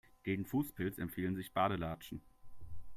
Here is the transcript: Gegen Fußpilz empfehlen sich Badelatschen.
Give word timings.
Gegen 0.23 0.45
Fußpilz 0.47 0.97
empfehlen 0.97 1.35
sich 1.35 1.53
Badelatschen. 1.53 2.23